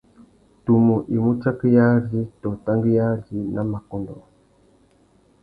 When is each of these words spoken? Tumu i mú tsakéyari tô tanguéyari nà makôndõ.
Tumu 0.63 0.95
i 1.15 1.17
mú 1.23 1.31
tsakéyari 1.39 2.21
tô 2.41 2.49
tanguéyari 2.65 3.37
nà 3.53 3.61
makôndõ. 3.71 4.17